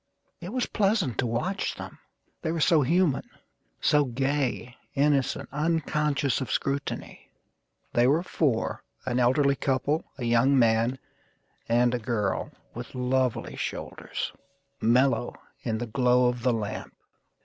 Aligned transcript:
It 0.39 0.49
was 0.51 0.65
pleasant 0.65 1.19
to 1.19 1.27
watch 1.27 1.75
them, 1.75 1.99
they 2.41 2.51
were 2.51 2.59
so 2.59 2.81
human; 2.81 3.21
So 3.81 4.05
gay, 4.05 4.75
innocent, 4.95 5.47
unconscious 5.51 6.41
of 6.41 6.49
scrutiny. 6.49 7.29
They 7.93 8.07
were 8.07 8.23
four: 8.23 8.81
an 9.05 9.19
elderly 9.19 9.55
couple, 9.55 10.05
A 10.17 10.25
young 10.25 10.57
man, 10.57 10.97
and 11.69 11.93
a 11.93 11.99
girl 11.99 12.51
with 12.73 12.95
lovely 12.95 13.55
shoulders 13.55 14.31
Mellow 14.81 15.35
in 15.61 15.77
the 15.77 15.85
glow 15.85 16.25
of 16.29 16.41
the 16.41 16.51
lamp. 16.53 16.95